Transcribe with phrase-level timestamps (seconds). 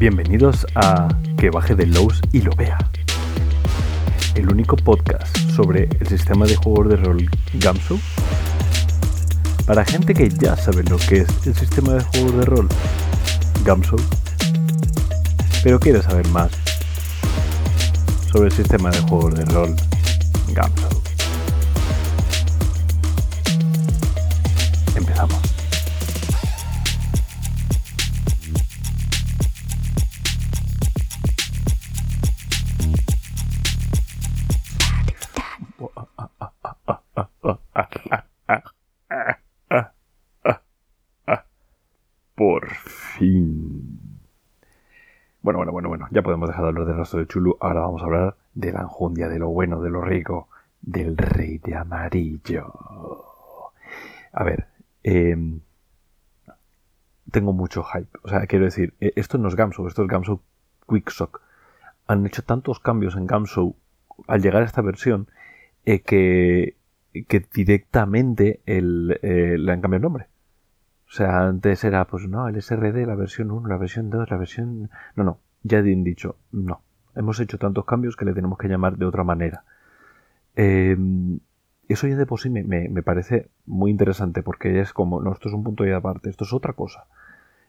[0.00, 2.78] Bienvenidos a Que baje de Lowe's y lo vea.
[4.34, 8.00] El único podcast sobre el sistema de juegos de rol Gamsu.
[9.66, 12.68] Para gente que ya sabe lo que es el sistema de juegos de rol
[13.62, 13.96] Gamsu,
[15.62, 16.50] pero quiere saber más
[18.32, 19.76] sobre el sistema de juegos de rol
[20.54, 20.89] Gamsu.
[46.10, 47.56] Ya podemos dejar de hablar del rastro de Chulu.
[47.60, 50.48] Ahora vamos a hablar de la enjundia, de lo bueno, de lo rico,
[50.80, 52.72] del rey de amarillo.
[54.32, 54.66] A ver,
[55.04, 55.60] em,
[57.30, 58.08] tengo mucho hype.
[58.22, 60.42] O sea, quiero decir, eh, esto no es Gamso, esto es Gamso
[60.88, 61.42] Quicksock.
[62.08, 63.76] Han hecho tantos cambios en Gamso
[64.26, 65.28] al llegar a esta versión
[65.84, 66.76] eh, que,
[67.28, 70.26] que directamente el, eh, le han cambiado el nombre.
[71.06, 74.36] O sea, antes era, pues no, el SRD, la versión 1, la versión 2, la
[74.36, 74.90] versión...
[75.14, 76.82] No, no, ya han dicho, no.
[77.14, 79.64] Hemos hecho tantos cambios que le tenemos que llamar de otra manera.
[80.54, 81.40] Em,
[81.88, 85.48] eso ya de por sí me, me, parece muy interesante porque es como, no, esto
[85.48, 87.06] es un punto de aparte, esto es otra cosa.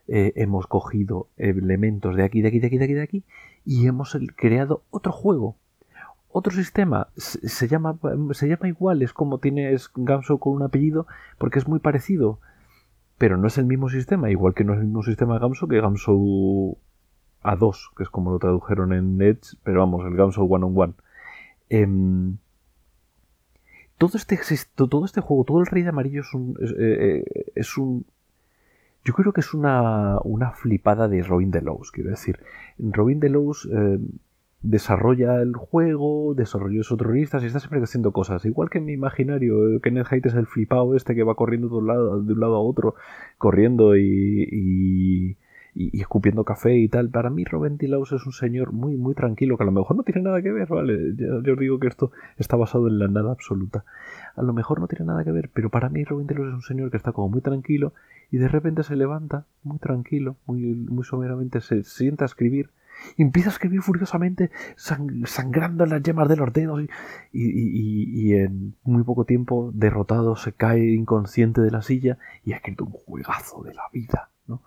[0.08, 3.24] Eh, hemos cogido elementos de aquí, de aquí, de aquí, de aquí, de aquí
[3.66, 5.56] y hemos creado otro juego.
[6.34, 7.98] Otro sistema se, llama,
[8.32, 11.06] se llama igual, es como tienes Gamso con un apellido
[11.38, 12.40] porque es muy parecido
[13.22, 15.80] pero no es el mismo sistema, igual que no es el mismo sistema Gamso que
[15.80, 16.76] Gamso
[17.44, 20.94] A2, que es como lo tradujeron en Edge, pero vamos, el Gamso One on One.
[21.70, 22.38] Em,
[23.98, 24.40] todo, este,
[24.76, 27.24] todo este juego, todo el Rey de Amarillo es un, es, eh,
[27.56, 28.06] eh, un
[29.04, 32.40] yo creo que es una, una flipada de Robin Delos, quiero decir.
[32.78, 33.98] Robin Delos eh,
[34.62, 38.46] desarrolla el juego, desarrolla sus terroristas y está siempre haciendo cosas.
[38.46, 41.76] Igual que en mi imaginario, Kenneth Haidt es el flipado este que va corriendo de
[41.76, 41.88] un
[42.40, 42.96] lado, a otro,
[43.40, 45.38] corriendo y,
[45.74, 47.10] y, escupiendo café y tal.
[47.10, 50.04] Para mí Robin Tilaus es un señor muy, muy tranquilo, que a lo mejor no
[50.04, 51.16] tiene nada que ver, ¿vale?
[51.16, 53.84] Yo, digo que esto está basado en la nada absoluta.
[54.36, 56.62] A lo mejor no tiene nada que ver, pero para mí Robin Tilaus es un
[56.62, 57.94] señor que está como muy tranquilo
[58.32, 62.70] y de repente se levanta, muy tranquilo, muy, muy someramente, se sienta a escribir
[63.18, 66.82] y empieza a escribir furiosamente, sangrando en las yemas de los dedos
[67.32, 72.86] y, en muy poco tiempo, derrotado, se cae inconsciente de la silla y ha escrito
[72.86, 74.30] un juegazo de la vida.
[74.48, 74.62] ¿no?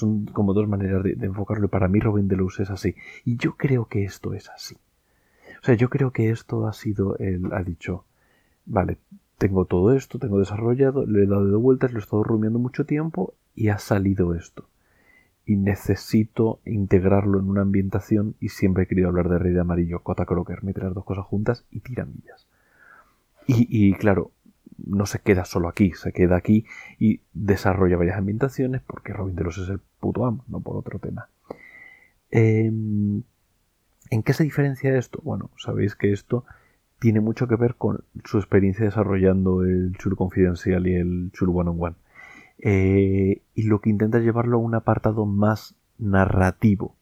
[0.00, 1.68] Son como dos maneras de, enfocarlo.
[1.68, 2.94] Para mí Robin Deluxe es así.
[3.24, 4.76] Y yo creo que esto es así.
[5.62, 8.04] O sea, yo creo que esto ha sido, él ha dicho,
[8.66, 8.98] vale,
[9.38, 12.86] tengo todo esto, tengo desarrollado, le he dado de vueltas, lo he estado rumiando mucho
[12.86, 14.66] tiempo y ha salido esto
[15.50, 19.98] y necesito integrarlo en una ambientación y siempre he querido hablar de Rey de Amarillo,
[20.00, 22.46] Cota Crocker, meter las dos cosas juntas y tiramillas.
[23.48, 24.30] Y, claro,
[24.86, 26.64] no se queda solo aquí, se queda aquí
[26.98, 30.98] y desarrolla varias ambientaciones porque Robin de los es el puto amo, no por otro
[30.98, 31.28] tema.
[32.30, 33.22] Em,
[34.10, 35.20] ¿En qué se diferencia esto?
[35.22, 36.44] Bueno, sabéis que esto
[36.98, 41.70] tiene mucho que ver con su experiencia desarrollando el Chulu Confidencial y el Chulu One
[41.70, 41.96] on One.
[42.58, 46.96] Eh, y lo que intenta llevarlo a un apartado más narrativo.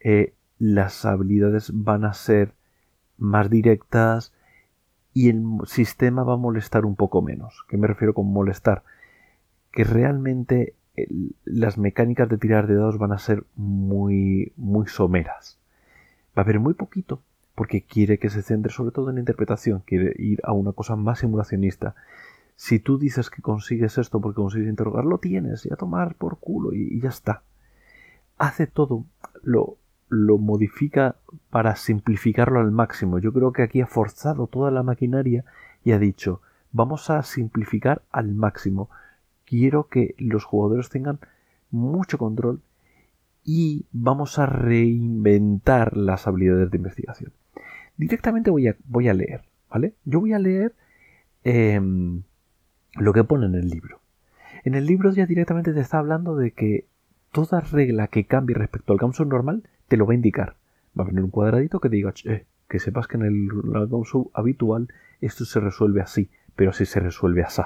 [0.00, 2.54] Eh, las habilidades van a ser
[3.18, 4.32] más directas
[5.12, 7.64] y el sistema va a molestar un poco menos.
[7.68, 8.82] ¿Qué me refiero con molestar?
[9.72, 10.74] Que realmente
[11.44, 15.58] las mecánicas de tirar de dados van a ser muy, muy someras.
[16.36, 17.22] Va a haber muy poquito,
[17.54, 21.20] porque quiere que se centre sobre todo en interpretación, quiere ir a una cosa más
[21.20, 21.94] simulacionista.
[22.56, 26.38] Si tú dices que consigues esto porque consigues interrogar, lo tienes y a tomar por
[26.38, 27.42] culo y, ya está.
[28.38, 29.04] Hace todo,
[29.42, 29.76] lo,
[30.10, 31.16] lo modifica
[31.50, 33.18] para simplificarlo al máximo.
[33.18, 35.44] Yo creo que aquí ha forzado toda la maquinaria
[35.84, 38.90] y ha dicho, vamos a simplificar al máximo.
[39.44, 41.20] Quiero que los jugadores tengan
[41.70, 42.60] mucho control
[43.44, 47.32] y vamos a reinventar las habilidades de investigación.
[47.96, 49.94] Directamente voy a, leer, ¿vale?
[50.04, 50.74] Yo voy a leer
[51.44, 52.22] em,
[52.94, 54.00] lo que pone en el libro.
[54.64, 56.86] En el libro ya directamente te está hablando de que
[57.32, 60.54] toda regla que cambie respecto al Gamsu normal te lo va a indicar.
[60.98, 63.48] Va a venir un cuadradito que te diga, eh, que sepas que en el,
[63.88, 64.88] Gamsu habitual
[65.20, 67.62] esto se resuelve así, pero si se resuelve así.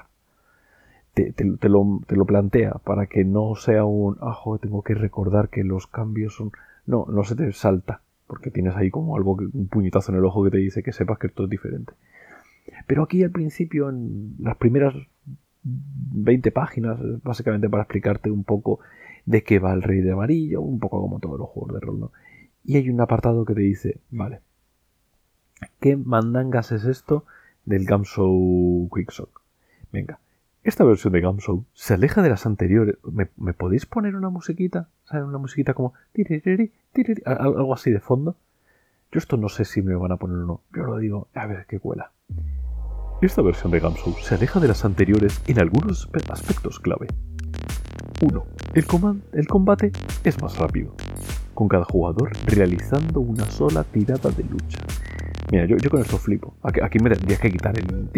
[1.12, 5.62] Te, lo, te, lo, plantea para que no sea un, ajo, tengo que recordar que
[5.62, 6.50] los cambios son...
[6.87, 10.43] No, no se te salta, porque tienes ahí como algo, un puñetazo en el ojo
[10.44, 11.93] que te dice que sepas que esto es diferente.
[12.87, 14.94] Pero aquí al principio, en las primeras
[15.62, 18.81] 20 páginas, básicamente para explicarte un poco,
[19.26, 22.00] de qué va el rey de amarillo, un poco como todos los juegos de rol,
[22.00, 22.12] ¿no?
[22.65, 24.41] Y hay un apartado que te dice, vale,
[25.81, 27.25] ¿qué mandangas es esto
[27.65, 29.43] del Gamshow Quicksock?
[29.93, 30.19] Venga,
[30.65, 32.97] esta versión de Gamshow se aleja de las anteriores.
[33.05, 34.88] ¿Me, podéis poner una musiquita?
[35.05, 35.26] ¿Sabes?
[35.26, 35.93] Una musiquita como...
[37.26, 38.37] algo así de fondo.
[39.12, 40.61] Yo esto no sé si me van a poner o no.
[40.75, 42.12] Yo lo digo, a ver qué cuela.
[43.21, 47.09] Esta versión de Gamshow se aleja de las anteriores en algunos aspectos clave.
[48.20, 48.44] 1.
[48.75, 49.93] El, combate
[50.25, 50.94] es más rápido,
[51.55, 54.79] con cada jugador realizando una sola tirada de lucha.
[55.50, 56.55] Mira, yo, con esto flipo.
[56.62, 58.11] Aquí, me tendría que quitar el...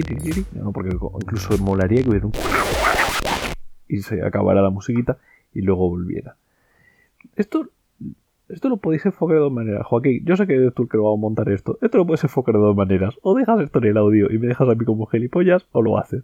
[0.55, 0.73] ¿no?
[0.73, 2.32] Porque incluso molaría que hubiera un...
[3.88, 5.19] Y se acabara la musiquita
[5.55, 6.37] y luego volviera.
[7.37, 7.69] Esto
[8.49, 10.22] esto lo podéis enfocar de dos maneras, Joaquín.
[10.25, 11.79] Yo sé que eres tú que lo va a montar esto.
[11.82, 13.14] Esto lo puedes enfocar de dos maneras.
[13.22, 15.99] O dejas esto en el audio y me dejas a mí como gilipollas, o lo
[15.99, 16.22] haces.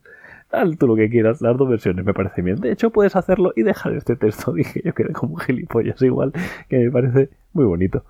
[0.52, 2.56] Haz tú lo que quieras, las dos versiones me parece bien.
[2.56, 4.52] De hecho, puedes hacerlo y dejar este texto.
[4.54, 6.32] Dije yo que era como gilipollas igual,
[6.68, 8.04] que me parece muy bonito.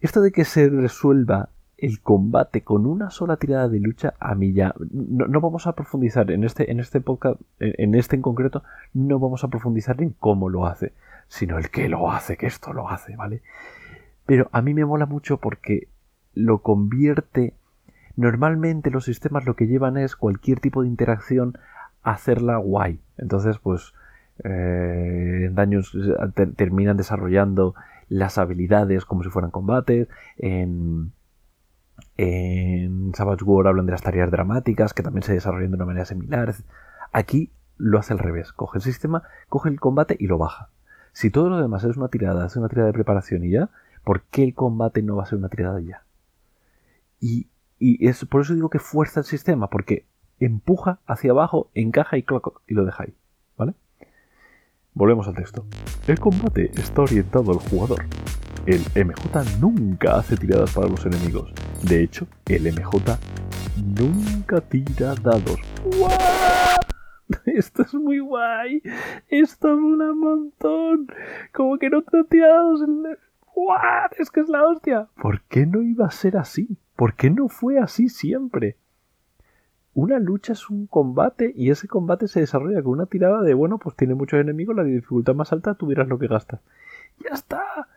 [0.00, 4.52] Esto de que se resuelva el combate con una sola tirada de lucha, a mí
[4.52, 4.74] ya.
[4.90, 8.62] No, vamos a profundizar en este, en este podcast, en este en concreto,
[8.94, 10.92] no vamos a profundizar en cómo lo hace
[11.32, 13.40] sino el que lo hace, que esto lo hace, ¿vale?
[14.26, 15.88] Pero a mí me mola mucho porque
[16.34, 17.54] lo convierte...
[18.16, 21.58] Normalmente los sistemas lo que llevan es cualquier tipo de interacción
[22.02, 23.00] hacerla guay.
[23.16, 23.94] Entonces, pues,
[24.44, 25.96] eh, en daños
[26.56, 27.74] terminan desarrollando
[28.08, 30.08] las habilidades como si fueran combates.
[30.36, 31.12] En,
[32.16, 36.04] en Savage War hablan de las tareas dramáticas que también se desarrollan de una manera
[36.04, 36.54] similar.
[37.12, 38.52] Aquí lo hace al revés.
[38.52, 40.68] Coge el sistema, coge el combate y lo baja.
[41.12, 43.70] Si todo lo demás es una tirada, es una tirada de preparación y ya,
[44.04, 46.04] ¿por qué el combate no va a ser una tirada ya?
[47.20, 47.48] Y,
[48.06, 50.06] es por eso digo que fuerza el sistema, porque
[50.38, 52.24] empuja hacia abajo, encaja y,
[52.68, 53.14] y lo deja ahí.
[53.56, 53.74] ¿Vale?
[54.94, 55.66] Volvemos al texto.
[56.06, 58.04] El combate está orientado al jugador.
[58.66, 61.52] El MJ nunca hace tiradas para los enemigos.
[61.82, 63.18] De hecho, el MJ
[63.98, 65.58] nunca tira dados.
[67.46, 68.82] Esto es muy guay.
[69.28, 71.08] Esto mola un montón.
[71.52, 73.18] Como que no te en...
[73.54, 74.12] ¡What!
[74.18, 75.08] Es que es la hostia.
[75.20, 76.78] ¿Por qué no iba a ser así?
[77.02, 78.76] ¿Por qué no fue así siempre?
[79.92, 83.78] Una lucha es un combate y ese combate se desarrolla con una tirada de, bueno,
[83.78, 86.60] pues tiene muchos enemigos, la dificultad más alta, tuvieras lo que gastas.
[87.18, 87.88] Ya está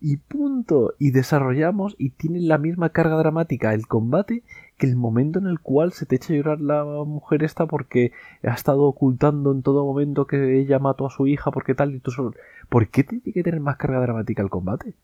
[0.00, 0.94] y punto.
[0.98, 4.42] Y desarrollamos y tiene la misma carga dramática el combate
[4.78, 8.12] que el momento en el cual se te echa a llorar la mujer esta porque
[8.42, 12.00] ha estado ocultando en todo momento que ella mató a su hija porque tal y
[12.00, 12.32] tú solo...
[12.70, 14.94] ¿Por qué tiene que tener más carga dramática el combate?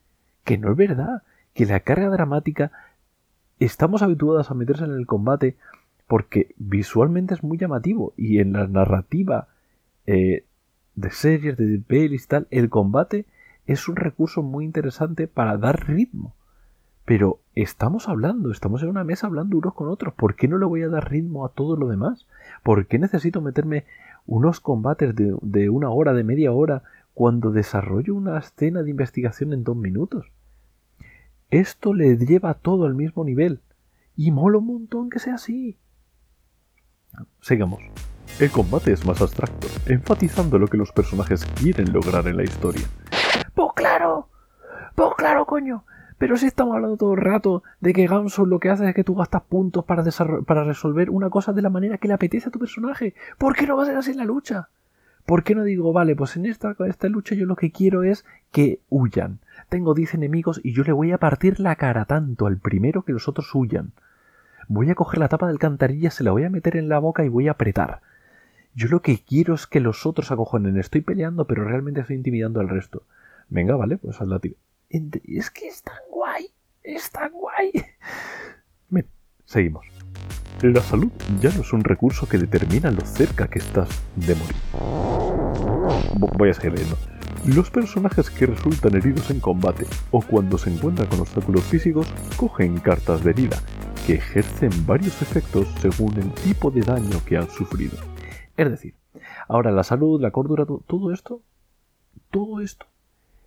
[0.45, 1.21] Que no es verdad.
[1.53, 2.71] Que la carga dramática
[3.65, 5.55] estamos habituados a meterse en el combate
[6.07, 9.47] porque visualmente es muy llamativo y en la narrativa
[10.07, 10.45] eh,
[10.95, 13.25] de series, de pelis y tal, el combate
[13.65, 16.35] es un recurso muy interesante para dar ritmo.
[17.05, 20.13] Pero estamos hablando, estamos en una mesa hablando unos con otros.
[20.13, 22.27] ¿Por qué no le voy a dar ritmo a todo lo demás?
[22.63, 23.85] ¿Por qué necesito meterme
[24.25, 26.83] unos combates de, de una hora, de media hora,
[27.13, 30.31] cuando desarrollo una escena de investigación en dos minutos?
[31.51, 33.59] Esto le lleva todo al mismo nivel.
[34.15, 35.77] Y mola un montón que sea así.
[37.41, 37.81] Sigamos.
[38.39, 42.87] El combate es más abstracto, enfatizando lo que los personajes quieren lograr en la historia.
[43.53, 44.29] Pues claro,
[44.95, 45.83] pues claro, coño.
[46.17, 49.03] Pero si estamos hablando todo el rato de que Ganso lo que hace es que
[49.03, 50.03] tú gastas puntos para,
[50.45, 53.13] para resolver una cosa de la manera que le apetece a tu personaje.
[53.37, 54.69] ¿Por qué no va a ser así en la lucha?
[55.25, 58.25] ¿Por qué no digo, vale, pues en esta, esta lucha yo lo que quiero es
[58.51, 59.39] que huyan?
[59.71, 63.13] Tengo 10 enemigos y yo le voy a partir la cara tanto al primero que
[63.13, 63.93] los otros huyan.
[64.67, 67.23] Voy a coger la tapa del cantarilla, se la voy a meter en la boca
[67.23, 68.01] y voy a apretar.
[68.75, 70.75] Yo lo que quiero es que los otros acojonen.
[70.75, 73.03] Estoy peleando, pero realmente estoy intimidando al resto.
[73.47, 74.55] Venga, vale, pues la tira.
[74.89, 76.47] Es que es tan guay,
[76.83, 77.71] es tan guay.
[78.89, 79.07] Bien,
[79.45, 79.85] seguimos.
[80.63, 83.87] La salud ya no es un recurso que determina lo cerca que estás
[84.17, 84.55] de morir.
[86.37, 86.97] Voy a seguir leyendo.
[87.45, 92.07] Los personajes que resultan heridos en combate o cuando se encuentran con obstáculos físicos
[92.37, 93.57] cogen cartas de herida,
[94.05, 97.97] que ejercen varios efectos según el tipo de daño que han sufrido.
[98.57, 98.93] Es decir,
[99.47, 101.41] ahora la salud, la cordura, todo esto,
[102.29, 102.85] todo esto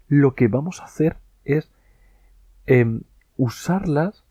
[0.08, 1.70] lo que vamos a hacer es
[2.66, 3.02] em,
[3.36, 4.24] usarlas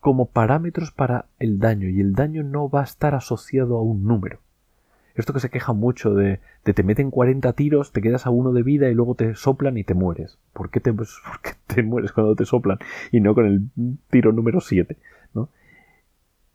[0.00, 4.04] como parámetros para el daño y el daño no va a estar asociado a un
[4.04, 4.40] número.
[5.14, 8.64] Esto que se queja mucho de, te meten 40 tiros, te quedas a uno de
[8.64, 10.38] vida y luego te soplan y te mueres.
[10.52, 10.92] ¿Por qué te,
[11.82, 12.78] mueres cuando te soplan
[13.12, 14.96] y no con el tiro número 7?
[15.34, 15.50] ¿no?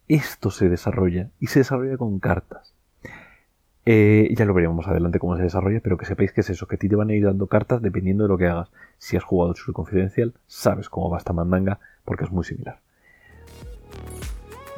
[0.08, 2.74] Esto se desarrolla y se desarrolla con cartas.
[3.86, 6.68] Eh, ya lo veremos más adelante cómo se desarrolla, pero que sepáis que es eso,
[6.68, 8.70] que a ti te van a ir dando cartas dependiendo de lo que hagas.
[8.98, 12.82] Si has jugado su confidencial, sabes cómo va esta mandanga, porque es muy similar.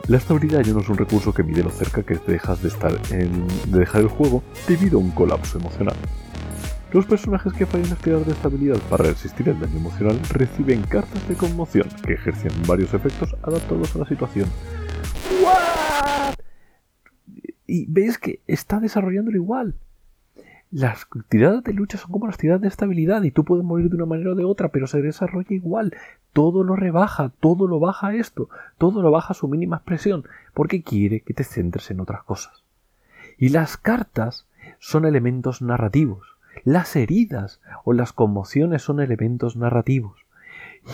[0.08, 2.92] La estabilidad ya no es un recurso que mide lo cerca que dejas de estar
[3.12, 5.96] en, de dejar el juego debido a un colapso emocional.
[6.92, 11.36] Los personajes que fallan en de estabilidad para resistir el daño emocional reciben cartas de
[11.36, 14.50] conmoción que ejercen varios efectos adaptados a la situación.
[15.42, 16.36] ¿What?
[17.66, 19.76] Y veis que está desarrollándolo igual.
[20.72, 23.98] Las tiradas de lucha son como las tiradas de estabilidad y tú puedes morir de
[23.98, 25.94] una manera o de otra, pero se desarrolla igual.
[26.32, 28.48] Todo lo rebaja, todo lo baja esto,
[28.78, 30.24] todo lo baja a su mínima expresión,
[30.54, 32.64] porque quiere que te centres en otras cosas.
[33.38, 34.48] Y las cartas
[34.80, 36.38] son elementos narrativos.
[36.64, 40.26] Las heridas o las conmociones son elementos narrativos.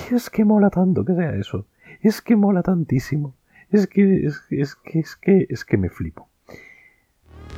[0.10, 1.68] Y es que mola tanto que sea eso.
[2.02, 3.36] Es que mola tantísimo.
[3.70, 6.30] Es que es, es que es que es que me flipo.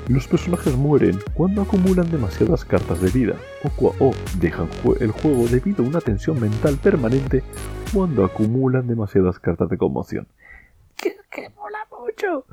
[0.09, 3.35] Los personajes mueren cuando acumulan demasiadas cartas de vida
[3.79, 4.67] o, dejan
[4.99, 7.43] el juego debido a una tensión mental permanente
[7.93, 10.25] cuando acumulan demasiadas cartas de conmoción.
[10.95, 11.13] Que,
[11.55, 12.43] mola mucho.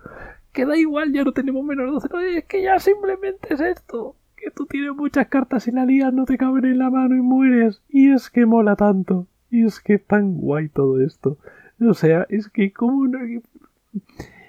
[0.52, 4.50] Que da igual, ya no tenemos menos de es que ya simplemente es esto que
[4.50, 7.80] tú tienes muchas cartas y la lías no te caben en la mano y mueres.
[7.88, 9.26] Y es que mola tanto.
[9.50, 11.38] Y es que tan guay todo esto.
[11.80, 13.18] O sea, es que como no...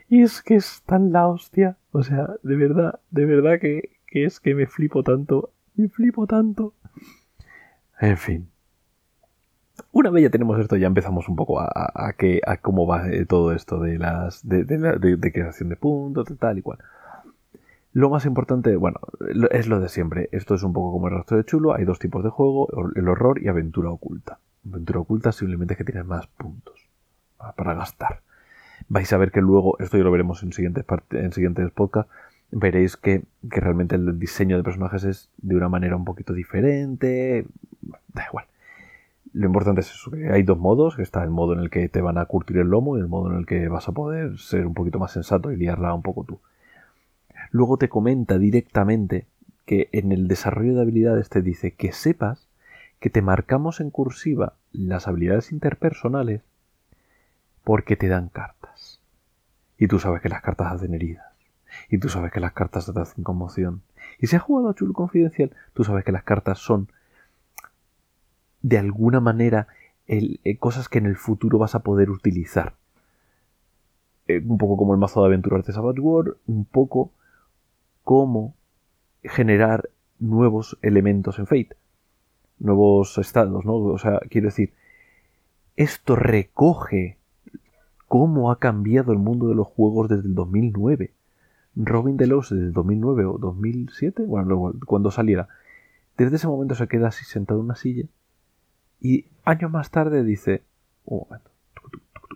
[0.09, 1.77] Y es que es tan la hostia.
[1.91, 5.51] O sea, de verdad, de verdad que, que es que me flipo tanto.
[5.75, 6.73] Me flipo tanto.
[7.99, 8.49] En fin.
[9.91, 13.09] Una vez ya tenemos esto, ya empezamos un poco a, a, que, a cómo va
[13.09, 16.79] eh, todo esto de las de, de, de, de creación de puntos, tal y cual.
[17.93, 18.99] Lo más importante, bueno,
[19.51, 20.29] es lo de siempre.
[20.31, 21.73] Esto es un poco como el rastro de chulo.
[21.73, 24.39] Hay dos tipos de juego, el horror y aventura oculta.
[24.69, 26.87] Aventura oculta simplemente es que tienes más puntos
[27.55, 28.21] para gastar.
[28.89, 32.11] Vais a ver que luego, esto ya lo veremos en siguientes, en siguientes podcasts,
[32.51, 37.45] veréis que, que realmente el diseño de personajes es de una manera un poquito diferente.
[38.13, 38.45] Da igual.
[39.33, 41.89] Lo importante es eso, que hay dos modos, que está el modo en el que
[41.89, 44.39] te van a curtir el lomo y el modo en el que vas a poder
[44.39, 46.39] ser un poquito más sensato y liarla un poco tú.
[47.51, 49.25] Luego te comenta directamente
[49.65, 52.47] que en el desarrollo de habilidades te dice que sepas
[52.99, 56.41] que te marcamos en cursiva las habilidades interpersonales
[57.63, 58.56] porque te dan cartas.
[59.77, 61.25] Y tú sabes que las cartas hacen heridas.
[61.89, 63.81] Y tú sabes que las cartas te hacen conmoción.
[64.19, 66.89] Y si has jugado a Chulo Confidencial, tú sabes que las cartas son
[68.61, 69.67] de alguna manera
[70.07, 72.73] eh, cosas que en el futuro vas a poder utilizar.
[74.27, 77.11] Eh, un poco como el mazo de aventuras de Savage War, un poco
[78.03, 78.55] cómo
[79.23, 81.75] generar nuevos elementos en Fate,
[82.59, 83.75] nuevos estados, ¿no?
[83.75, 84.73] O sea, quiero decir,
[85.75, 87.17] esto recoge
[88.07, 91.13] cómo ha cambiado el mundo de los juegos desde el 2009.
[91.75, 95.47] Robin Delos desde el 2009 o 2007, bueno, cuando saliera,
[96.17, 98.05] desde ese momento se queda así sentado en una silla
[98.99, 100.63] y años más tarde dice,
[101.05, 101.51] un momento,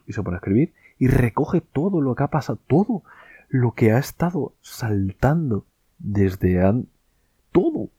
[0.06, 3.04] y se pone a escribir y recoge todo lo que ha pasado, todo
[3.50, 5.66] lo que ha estado saltando
[5.98, 6.88] desde an
[7.52, 7.90] todo.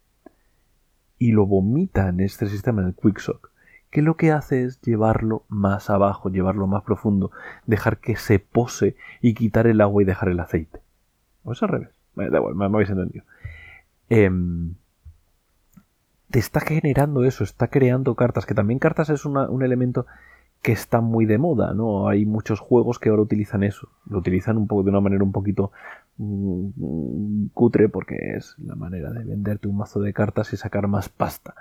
[1.18, 3.51] Y lo vomita en este sistema en el Quicksock
[3.92, 7.30] que lo que hace es llevarlo más abajo, llevarlo más profundo,
[7.66, 10.80] dejar que se pose y quitar el agua y dejar el aceite.
[11.44, 11.90] O es al revés.
[12.16, 13.24] Da igual, me, habéis entendido.
[14.08, 14.74] Em,
[16.30, 20.06] te está generando eso, está creando cartas, que también cartas es un elemento
[20.62, 22.08] que está muy de moda, ¿no?
[22.08, 25.32] Hay muchos juegos que ahora utilizan eso, lo utilizan un poco de una manera un
[25.32, 25.72] poquito
[26.18, 31.08] mm, cutre porque es la manera de venderte un mazo de cartas y sacar más
[31.08, 31.54] pasta.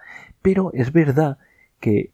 [0.43, 1.39] Pero es verdad
[1.79, 2.13] que,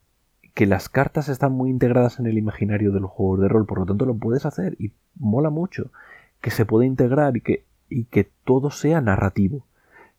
[0.58, 3.86] que las cartas están muy integradas en el imaginario de los de rol, por lo
[3.86, 5.92] tanto lo puedes hacer y mola mucho
[6.42, 9.68] que se pueda integrar y que, y que todo sea narrativo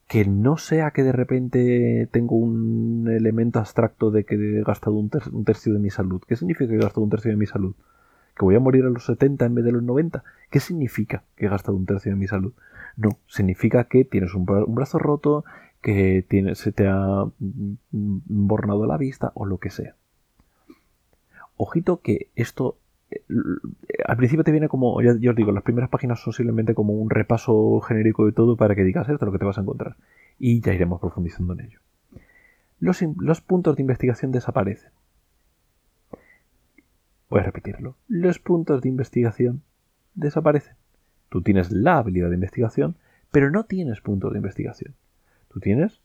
[0.06, 5.10] que no sea que de repente tengo un elemento abstracto de que he gastado un,
[5.44, 6.22] tercio de mi salud.
[6.24, 7.74] ¿Qué significa que he gastado un tercio de mi salud?
[8.36, 10.22] ¿Que voy a morir a los 70 en vez de los 90?
[10.52, 12.52] ¿Qué significa que he gastado un tercio de mi salud?
[12.96, 15.44] No, significa que tienes un, brazo roto,
[15.82, 17.24] que se te ha
[17.90, 19.96] bornado la vista o lo que sea.
[21.58, 22.78] Ojito que esto
[24.06, 27.10] al principio te viene como, ya, os digo, las primeras páginas son simplemente como un
[27.10, 29.96] repaso genérico de todo para que digas esto lo que te vas a encontrar.
[30.38, 31.80] Y ya iremos profundizando en ello.
[32.80, 34.92] Los, puntos de investigación desaparecen.
[37.28, 37.96] Voy a repetirlo.
[38.06, 39.62] Los puntos de investigación
[40.14, 40.76] desaparecen.
[41.28, 42.96] Tú tienes la habilidad de investigación,
[43.30, 44.94] pero no tienes puntos de investigación.
[45.48, 46.00] Tú tienes...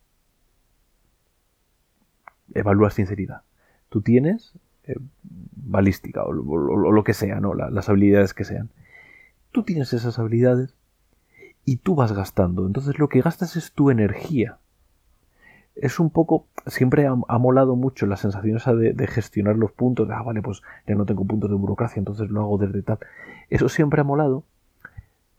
[2.53, 3.43] Evalúas sinceridad.
[3.89, 4.53] Tú tienes
[4.85, 7.53] eh, balística o, lo que sea, ¿no?
[7.53, 8.69] las habilidades que sean.
[9.51, 10.75] Tú tienes esas habilidades
[11.65, 12.65] y tú vas gastando.
[12.65, 14.57] Entonces lo que gastas es tu energía.
[15.75, 20.13] Es un poco, siempre ha, molado mucho la sensación esa de, gestionar los puntos, de,
[20.13, 22.99] ah, vale, pues ya no tengo puntos de burocracia, entonces lo hago desde tal.
[23.49, 24.43] Eso siempre ha molado,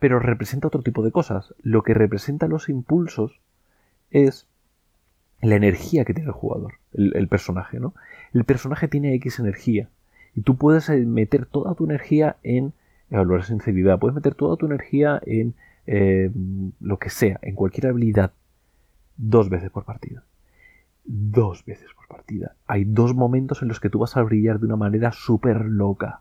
[0.01, 1.55] pero representa otro tipo de cosas.
[1.63, 3.41] Lo que representa los impulsos
[4.11, 4.49] es
[5.45, 7.95] la energía que tiene el jugador, el, personaje, ¿no?
[8.33, 9.89] El personaje tiene X energía
[10.35, 12.73] y tú puedes eh, meter toda tu energía en
[13.11, 15.55] evaluar sinceridad, puedes meter toda tu energía en
[15.87, 16.31] eh,
[16.81, 18.33] lo que sea, en cualquier habilidad,
[19.17, 20.25] dos veces por partida.
[21.05, 22.55] Dos veces por partida.
[22.67, 26.21] Hay dos momentos en los que tú vas a brillar de una manera súper loca.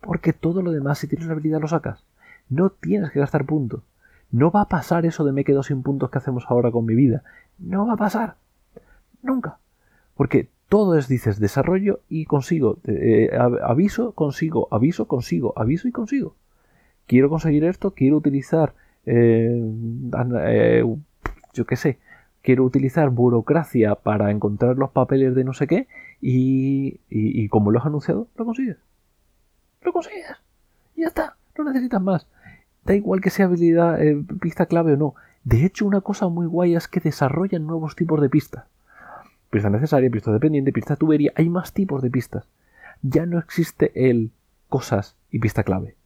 [0.00, 2.04] Porque todo lo demás, si tienes la habilidad, lo sacas.
[2.48, 3.82] No tienes que gastar puntos.
[4.36, 6.94] No va a pasar eso de me quedo sin puntos que hacemos ahora con mi
[6.94, 7.22] vida.
[7.58, 8.36] No va a pasar.
[9.22, 9.60] Nunca.
[10.14, 12.76] Porque todo es, dices, desarrollo y consigo.
[12.84, 13.30] Eh,
[13.62, 14.68] aviso, consigo.
[14.70, 15.54] Aviso, consigo.
[15.56, 16.34] Aviso y consigo.
[17.06, 18.74] Quiero conseguir esto, quiero utilizar,
[19.06, 19.58] eh,
[20.44, 20.84] eh,
[21.54, 21.98] yo qué sé,
[22.42, 25.88] quiero utilizar burocracia para encontrar los papeles de no sé qué
[26.20, 28.76] y, y como lo has anunciado, lo consigues.
[29.80, 30.26] Lo consigues.
[30.94, 31.36] Y ya está.
[31.56, 32.26] No necesitas más.
[32.86, 35.14] Da igual que sea habilidad, eh, pista clave o no.
[35.42, 38.64] De hecho, una cosa muy guay es que desarrollan nuevos tipos de pistas.
[39.50, 41.32] Pista necesaria, pista dependiente, pista tubería.
[41.34, 42.46] Hay más tipos de pistas.
[43.02, 44.30] Ya no existe el
[44.68, 45.96] cosas y pista clave.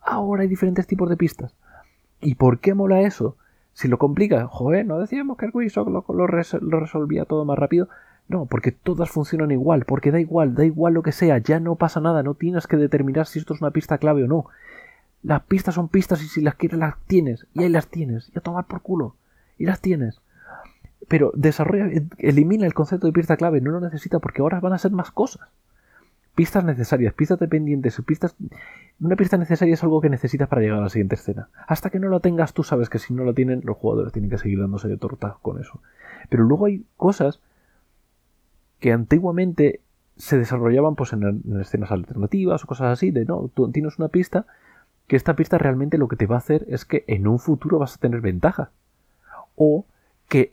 [0.00, 1.54] Ahora hay diferentes tipos de pistas.
[2.20, 3.36] ¿Y por qué mola eso?
[3.72, 6.26] Si lo complica, joder, no decíamos que el lo, lo
[6.80, 7.88] resolvía todo más rápido.
[8.28, 11.76] No, porque todas funcionan igual, porque da igual, da igual lo que sea, ya no
[11.76, 14.46] pasa nada, no tienes que determinar si esto es una pista clave o no.
[15.22, 17.46] Las pistas son pistas y si las quieres las tienes.
[17.54, 18.30] Y ahí las tienes.
[18.34, 19.16] Y a tomar por culo.
[19.58, 20.20] Y las tienes.
[21.08, 23.60] Pero desarrolla, elimina el concepto de pista clave.
[23.60, 25.48] No lo necesita porque ahora van a ser más cosas.
[26.34, 28.36] Pistas necesarias, pistas dependientes, pistas...
[29.00, 31.48] Una pista necesaria es algo que necesitas para llegar a la siguiente escena.
[31.66, 34.30] Hasta que no la tengas, tú sabes que si no la tienen, los jugadores tienen
[34.30, 35.80] que seguir dándose de torta con eso.
[36.28, 37.40] Pero luego hay cosas
[38.78, 39.80] que antiguamente
[40.16, 44.08] se desarrollaban pues en, en escenas alternativas o cosas así, de no, tú tienes una
[44.08, 44.46] pista
[45.08, 47.78] que esta pista realmente lo que te va a hacer es que en un futuro
[47.78, 48.70] vas a tener ventaja.
[49.56, 49.86] O
[50.28, 50.52] que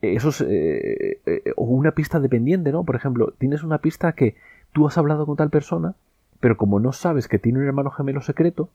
[0.00, 2.84] eso es, eh, eh, o una pista dependiente, ¿no?
[2.84, 4.36] Por ejemplo, tienes una pista que
[4.72, 5.96] tú has hablado con tal persona,
[6.38, 8.70] pero como no sabes que tiene un hermano gemelo secreto,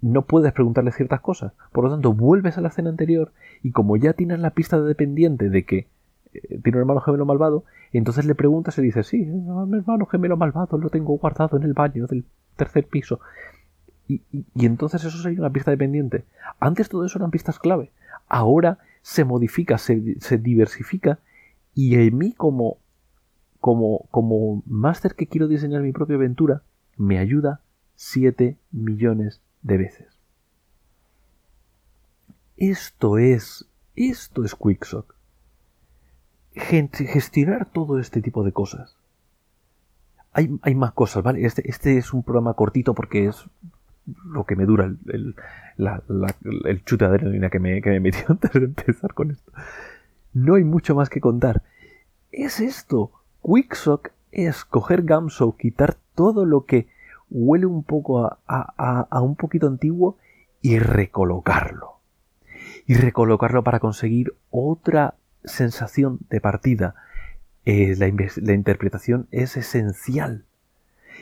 [0.00, 1.52] no puedes preguntarle ciertas cosas.
[1.72, 4.88] Por lo tanto, vuelves a la escena anterior y como ya tienes la pista de
[4.88, 5.86] dependiente de que
[6.32, 10.36] eh, tiene un hermano gemelo malvado, entonces le preguntas y dices, sí, mi hermano gemelo
[10.36, 12.24] malvado lo tengo guardado en el baño del
[12.56, 13.20] tercer piso.
[14.08, 14.22] Y,
[14.54, 16.24] entonces eso sería una pista dependiente.
[16.60, 17.90] Antes todo eso eran pistas clave.
[18.28, 19.96] Ahora se modifica, se,
[20.38, 21.18] diversifica
[21.74, 22.78] y en mí como,
[23.60, 26.62] como, como máster que quiero diseñar mi propia aventura,
[26.96, 27.60] me ayuda
[27.96, 30.18] 7 millones de veces.
[32.56, 33.66] Esto es,
[33.96, 35.14] esto es Quicksock.
[36.54, 38.96] Gestionar todo este tipo de cosas.
[40.32, 41.44] Hay, hay, más cosas, ¿vale?
[41.44, 43.46] Este, este es un programa cortito porque es
[44.24, 45.34] lo que me dura el,
[45.76, 49.52] el, chute de adrenalina que me, que me metió antes de empezar con esto.
[50.32, 51.62] No hay mucho más que contar.
[52.30, 53.12] Es esto.
[53.42, 56.88] Quicksock es coger Gamso, quitar todo lo que
[57.30, 60.18] huele un poco a, a, un poquito antiguo
[60.60, 62.00] y recolocarlo.
[62.86, 65.14] Y recolocarlo para conseguir otra
[65.44, 66.94] sensación de partida.
[67.64, 70.45] Eh, la, la interpretación es esencial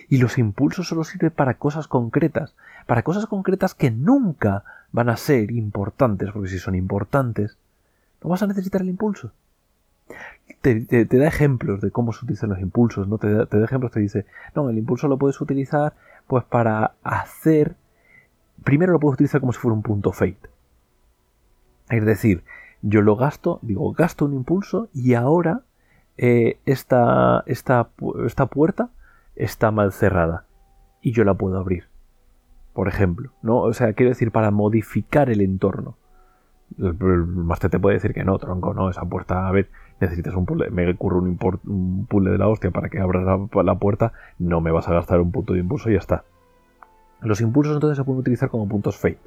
[0.08, 2.54] y los impulsos solo sirven para cosas concretas,
[2.86, 7.58] para cosas concretas que nunca van a ser importantes, porque si son importantes,
[8.22, 9.32] no vas a necesitar el impulso.
[10.60, 13.18] Te, da ejemplos de cómo se utilizan los impulsos, ¿no?
[13.18, 15.94] Te da, ejemplos, te dice, no, el impulso lo puedes utilizar
[16.26, 17.76] pues para hacer...
[18.62, 20.48] Primero lo puedes utilizar como si fuera un punto fate.
[21.90, 22.44] Es decir,
[22.80, 25.62] yo lo gasto, digo, gasto un impulso y ahora
[26.16, 27.88] eh, esta, esta,
[28.24, 28.90] esta puerta
[29.36, 30.44] está mal cerrada
[31.00, 31.84] y yo la puedo abrir.
[32.72, 33.58] Por ejemplo, ¿no?
[33.58, 35.96] O sea, quiero decir, para modificar el entorno.
[36.78, 36.94] El,
[37.26, 39.68] máster te puede decir que no, tronco, no, esa puerta, a ver,
[40.00, 43.62] necesitas un puzzle, me ocurre un, un puzzle de la hostia para que abras la,
[43.62, 46.24] la, puerta, no me vas a gastar un punto de impulso y ya está.
[47.20, 49.18] Los impulsos entonces se pueden utilizar como puntos fate.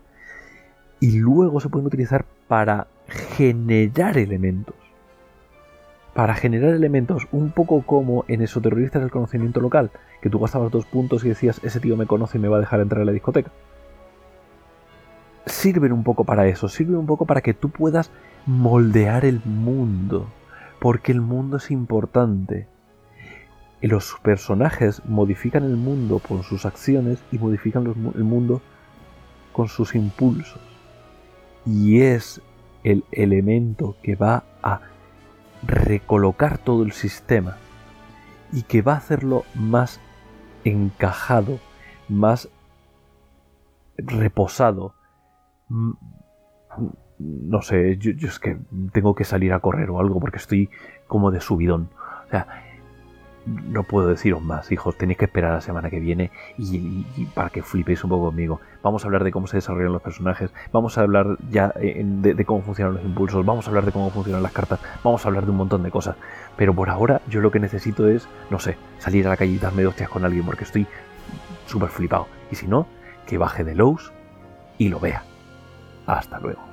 [0.99, 4.86] Y luego se pueden utilizar para generar elementos
[6.17, 10.87] para generar elementos un poco como en esoterroristas del conocimiento local, que tú gastabas dos
[10.87, 13.11] puntos y decías, ese tío me conoce y me va a dejar entrar a la
[13.11, 13.51] discoteca.
[15.45, 18.09] Sirven un poco para eso, sirven un poco para que tú puedas
[18.47, 20.25] moldear el mundo,
[20.79, 22.67] porque el mundo es importante.
[23.79, 28.63] Los personajes modifican el mundo con sus acciones y modifican el mundo
[29.53, 30.59] con sus impulsos.
[31.63, 32.41] y es
[32.83, 34.79] el elemento que va a
[35.63, 37.57] recolocar todo el sistema
[38.51, 39.99] y que va a hacerlo más
[40.63, 41.59] encajado,
[42.07, 42.49] más
[43.97, 44.93] reposado.
[45.69, 45.91] Mm,
[47.19, 48.57] no sé, yo, es que
[48.91, 50.69] tengo que salir a correr o algo porque estoy
[51.07, 51.89] como de subidón.
[52.27, 52.66] O sea,
[53.47, 54.97] no puedo deciros más, hijos.
[54.97, 58.59] Tenéis que esperar la semana que viene y, para que flipéis un poco conmigo.
[58.83, 60.51] Vamos a hablar de cómo se desarrollan los personajes.
[60.71, 63.45] Vamos a hablar ya eh, de, cómo funcionan los impulsos.
[63.45, 64.79] Vamos a hablar de cómo funcionan las cartas.
[65.03, 66.15] Vamos a hablar de un montón de cosas.
[66.55, 69.59] Pero por ahora, yo lo que necesito es, no sé, salir a la calle y
[69.59, 70.87] darme de hostias con alguien porque estoy
[71.65, 72.27] súper flipado.
[72.51, 72.87] Y si no,
[73.25, 74.11] que baje de Lowe's
[74.77, 75.23] y lo vea.
[76.05, 76.66] Hasta luego.